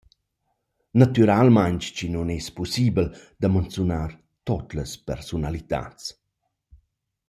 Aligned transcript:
Natüralmaing 0.99 1.81
chi 1.95 2.07
nun 2.09 2.29
es 2.37 2.47
pussibel 2.55 3.07
da 3.39 3.47
manzunar 3.53 4.11
tuot 4.45 4.67
las 4.77 4.91
persunalitats. 5.07 6.03